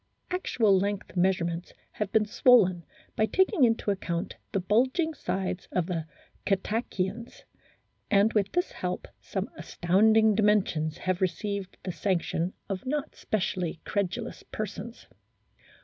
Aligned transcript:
Actual 0.31 0.75
length 0.75 1.15
measure 1.15 1.45
ments 1.45 1.73
have 1.91 2.11
been 2.11 2.25
swollen 2.25 2.83
by 3.15 3.27
taking 3.27 3.63
into 3.65 3.91
account 3.91 4.35
the 4.51 4.59
bulging 4.59 5.13
sides 5.13 5.67
of 5.71 5.85
the 5.85 6.07
Cetaceans, 6.49 7.43
and 8.09 8.33
with 8.33 8.51
this 8.53 8.71
help 8.71 9.07
some 9.19 9.47
astounding 9.55 10.33
dimensions 10.33 10.97
have 10.97 11.21
received 11.21 11.77
the 11.83 11.91
sanc 11.91 12.23
tion 12.23 12.53
of 12.67 12.83
not 12.87 13.13
specially 13.15 13.79
credulous 13.85 14.41
persons. 14.41 15.05